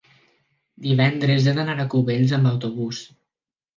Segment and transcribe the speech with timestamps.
[0.85, 3.07] divendres he d'anar a Cubells amb autobús.